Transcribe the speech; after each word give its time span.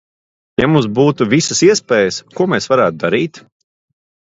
Ja 0.61 0.69
mums 0.75 0.87
būtu 1.01 1.29
visas 1.35 1.63
iespējas, 1.69 2.21
ko 2.41 2.51
mēs 2.57 2.73
varētu 2.77 3.03
darīt? 3.09 3.43